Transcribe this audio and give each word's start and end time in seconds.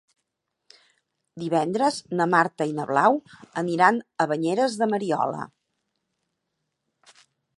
Divendres 1.43 1.99
na 2.21 2.27
Marta 2.31 2.67
i 2.71 2.73
na 2.79 2.87
Blau 2.93 3.19
aniran 3.63 4.01
a 4.25 4.29
Banyeres 4.33 4.79
de 4.83 4.89
Mariola. 4.95 5.47